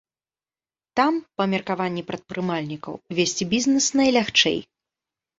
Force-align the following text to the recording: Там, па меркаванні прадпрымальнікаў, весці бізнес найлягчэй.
Там, 0.99 1.17
па 1.41 1.45
меркаванні 1.51 2.03
прадпрымальнікаў, 2.07 2.93
весці 3.19 3.47
бізнес 3.51 3.85
найлягчэй. 4.01 4.57